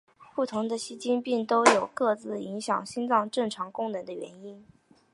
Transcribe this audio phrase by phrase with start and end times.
[0.35, 4.65] 不同的心肌病都有各自影响心脏正常功能的原因。